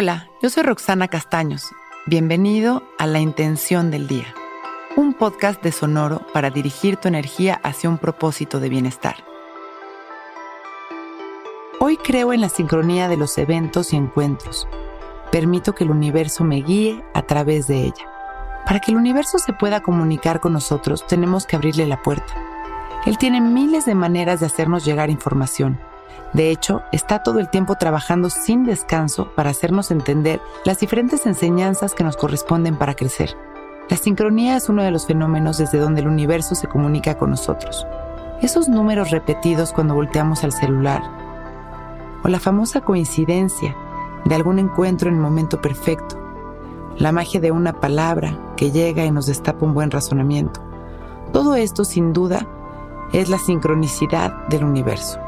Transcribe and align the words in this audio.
Hola, 0.00 0.30
yo 0.40 0.48
soy 0.48 0.62
Roxana 0.62 1.08
Castaños. 1.08 1.72
Bienvenido 2.06 2.84
a 3.00 3.06
La 3.08 3.18
Intención 3.18 3.90
del 3.90 4.06
Día, 4.06 4.32
un 4.94 5.12
podcast 5.12 5.60
de 5.60 5.72
Sonoro 5.72 6.24
para 6.32 6.50
dirigir 6.50 6.98
tu 6.98 7.08
energía 7.08 7.60
hacia 7.64 7.90
un 7.90 7.98
propósito 7.98 8.60
de 8.60 8.68
bienestar. 8.68 9.16
Hoy 11.80 11.96
creo 11.96 12.32
en 12.32 12.42
la 12.42 12.48
sincronía 12.48 13.08
de 13.08 13.16
los 13.16 13.36
eventos 13.38 13.92
y 13.92 13.96
encuentros. 13.96 14.68
Permito 15.32 15.74
que 15.74 15.82
el 15.82 15.90
universo 15.90 16.44
me 16.44 16.62
guíe 16.62 17.02
a 17.12 17.22
través 17.22 17.66
de 17.66 17.82
ella. 17.82 18.08
Para 18.66 18.78
que 18.78 18.92
el 18.92 18.98
universo 18.98 19.40
se 19.40 19.52
pueda 19.52 19.82
comunicar 19.82 20.38
con 20.38 20.52
nosotros, 20.52 21.08
tenemos 21.08 21.44
que 21.44 21.56
abrirle 21.56 21.88
la 21.88 22.04
puerta. 22.04 22.34
Él 23.04 23.18
tiene 23.18 23.40
miles 23.40 23.84
de 23.84 23.96
maneras 23.96 24.38
de 24.38 24.46
hacernos 24.46 24.84
llegar 24.84 25.10
información. 25.10 25.80
De 26.32 26.50
hecho, 26.50 26.82
está 26.92 27.22
todo 27.22 27.38
el 27.38 27.48
tiempo 27.48 27.76
trabajando 27.76 28.30
sin 28.30 28.64
descanso 28.64 29.30
para 29.34 29.50
hacernos 29.50 29.90
entender 29.90 30.40
las 30.64 30.78
diferentes 30.78 31.24
enseñanzas 31.26 31.94
que 31.94 32.04
nos 32.04 32.16
corresponden 32.16 32.76
para 32.76 32.94
crecer. 32.94 33.36
La 33.88 33.96
sincronía 33.96 34.56
es 34.56 34.68
uno 34.68 34.82
de 34.82 34.90
los 34.90 35.06
fenómenos 35.06 35.56
desde 35.56 35.78
donde 35.78 36.02
el 36.02 36.08
universo 36.08 36.54
se 36.54 36.68
comunica 36.68 37.16
con 37.16 37.30
nosotros. 37.30 37.86
Esos 38.42 38.68
números 38.68 39.10
repetidos 39.10 39.72
cuando 39.72 39.94
volteamos 39.94 40.44
al 40.44 40.52
celular. 40.52 41.02
O 42.22 42.28
la 42.28 42.38
famosa 42.38 42.82
coincidencia 42.82 43.74
de 44.26 44.34
algún 44.34 44.58
encuentro 44.58 45.08
en 45.08 45.14
el 45.16 45.20
momento 45.20 45.62
perfecto. 45.62 46.16
La 46.98 47.12
magia 47.12 47.40
de 47.40 47.50
una 47.50 47.80
palabra 47.80 48.38
que 48.56 48.70
llega 48.70 49.04
y 49.04 49.10
nos 49.10 49.26
destapa 49.26 49.64
un 49.64 49.72
buen 49.72 49.90
razonamiento. 49.90 50.60
Todo 51.32 51.54
esto, 51.54 51.84
sin 51.84 52.12
duda, 52.12 52.46
es 53.12 53.30
la 53.30 53.38
sincronicidad 53.38 54.46
del 54.48 54.64
universo. 54.64 55.18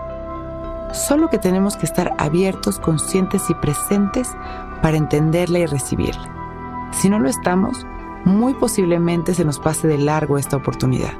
Solo 0.92 1.28
que 1.30 1.38
tenemos 1.38 1.76
que 1.76 1.86
estar 1.86 2.12
abiertos, 2.18 2.80
conscientes 2.80 3.48
y 3.48 3.54
presentes 3.54 4.28
para 4.82 4.96
entenderla 4.96 5.60
y 5.60 5.66
recibirla. 5.66 6.90
Si 6.92 7.08
no 7.08 7.20
lo 7.20 7.28
estamos, 7.28 7.86
muy 8.24 8.54
posiblemente 8.54 9.34
se 9.34 9.44
nos 9.44 9.60
pase 9.60 9.86
de 9.86 9.98
largo 9.98 10.36
esta 10.36 10.56
oportunidad. 10.56 11.12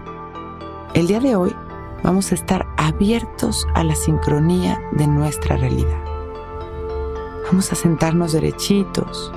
El 0.95 1.06
día 1.06 1.20
de 1.20 1.36
hoy 1.36 1.55
vamos 2.03 2.33
a 2.33 2.34
estar 2.34 2.67
abiertos 2.77 3.67
a 3.75 3.84
la 3.84 3.95
sincronía 3.95 4.80
de 4.92 5.06
nuestra 5.06 5.56
realidad. 5.56 6.02
Vamos 7.47 7.70
a 7.73 7.77
sentarnos 7.77 8.33
derechitos, 8.33 9.33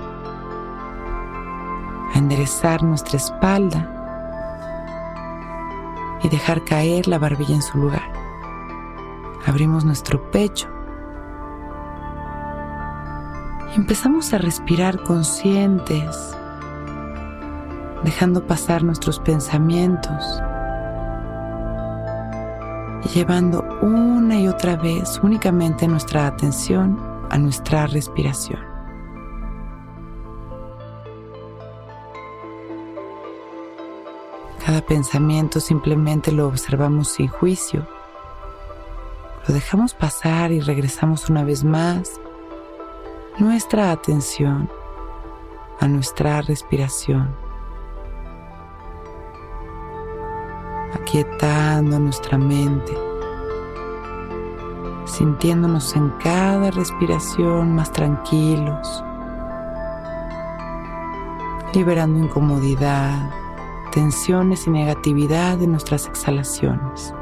a 2.14 2.18
enderezar 2.18 2.82
nuestra 2.84 3.18
espalda 3.18 3.90
y 6.24 6.30
dejar 6.30 6.64
caer 6.64 7.08
la 7.08 7.20
barbilla 7.20 7.56
en 7.56 7.62
su 7.62 7.78
lugar. 7.78 8.13
Abrimos 9.46 9.84
nuestro 9.84 10.32
pecho 10.32 10.70
y 13.72 13.76
empezamos 13.76 14.34
a 14.34 14.38
respirar 14.38 15.04
conscientes, 15.04 16.38
dejando 18.06 18.48
pasar 18.48 18.84
nuestros 18.84 19.20
pensamientos 19.20 20.42
y 23.04 23.10
llevando 23.10 23.66
una 23.82 24.40
y 24.40 24.48
otra 24.48 24.78
vez 24.78 25.20
únicamente 25.22 25.90
nuestra 25.90 26.26
atención 26.26 26.98
a 27.30 27.38
nuestra 27.38 27.86
respiración. 27.88 28.62
Cada 34.66 34.80
pensamiento 34.86 35.60
simplemente 35.60 36.32
lo 36.32 36.48
observamos 36.48 37.10
sin 37.10 37.28
juicio 37.28 37.86
lo 39.48 39.54
dejamos 39.54 39.94
pasar 39.94 40.52
y 40.52 40.62
regresamos 40.62 41.30
una 41.30 41.44
vez 41.44 41.64
más. 41.64 42.20
Nuestra 43.40 43.92
atención 43.92 44.70
a 45.80 45.88
nuestra 45.88 46.42
respiración, 46.42 47.36
aquietando 50.94 52.00
nuestra 52.00 52.38
mente, 52.38 52.94
sintiéndonos 55.06 55.94
en 55.96 56.10
cada 56.24 56.72
respiración 56.72 57.76
más 57.76 57.92
tranquilos, 57.92 59.04
liberando 61.74 62.20
incomodidad, 62.20 63.30
tensiones 63.92 64.68
y 64.68 64.70
negatividad 64.70 65.58
de 65.58 65.68
nuestras 65.68 66.08
exhalaciones 66.08 67.14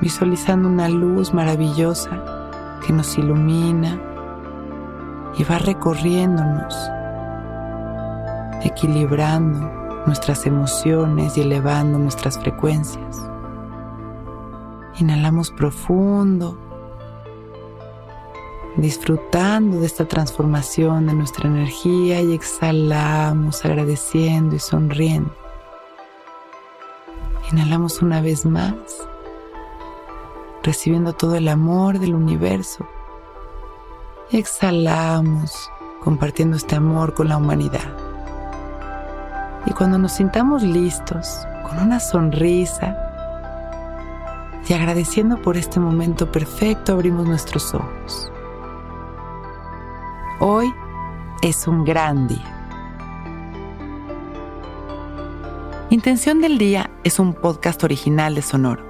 visualizando 0.00 0.68
una 0.68 0.88
luz 0.88 1.34
maravillosa 1.34 2.78
que 2.86 2.92
nos 2.92 3.18
ilumina 3.18 4.00
y 5.36 5.44
va 5.44 5.58
recorriéndonos, 5.58 6.74
equilibrando 8.62 10.04
nuestras 10.06 10.46
emociones 10.46 11.36
y 11.36 11.42
elevando 11.42 11.98
nuestras 11.98 12.38
frecuencias. 12.38 13.18
Inhalamos 14.98 15.50
profundo, 15.50 16.58
disfrutando 18.76 19.80
de 19.80 19.86
esta 19.86 20.06
transformación 20.06 21.06
de 21.06 21.14
nuestra 21.14 21.48
energía 21.48 22.20
y 22.22 22.32
exhalamos 22.32 23.64
agradeciendo 23.64 24.56
y 24.56 24.58
sonriendo. 24.58 25.34
Inhalamos 27.52 28.00
una 28.00 28.20
vez 28.20 28.46
más 28.46 28.74
recibiendo 30.62 31.12
todo 31.12 31.36
el 31.36 31.48
amor 31.48 31.98
del 31.98 32.14
universo. 32.14 32.86
exhalamos 34.32 35.70
compartiendo 36.02 36.56
este 36.56 36.76
amor 36.76 37.14
con 37.14 37.28
la 37.28 37.36
humanidad. 37.36 37.96
Y 39.66 39.72
cuando 39.72 39.98
nos 39.98 40.12
sintamos 40.12 40.62
listos, 40.62 41.46
con 41.68 41.78
una 41.78 42.00
sonrisa 42.00 42.96
y 44.68 44.72
agradeciendo 44.72 45.40
por 45.42 45.56
este 45.56 45.80
momento 45.80 46.30
perfecto, 46.30 46.92
abrimos 46.92 47.26
nuestros 47.26 47.74
ojos. 47.74 48.30
Hoy 50.38 50.72
es 51.42 51.66
un 51.66 51.84
gran 51.84 52.28
día. 52.28 52.56
Intención 55.90 56.40
del 56.40 56.56
Día 56.56 56.88
es 57.02 57.18
un 57.18 57.34
podcast 57.34 57.82
original 57.82 58.36
de 58.36 58.42
Sonoro. 58.42 58.89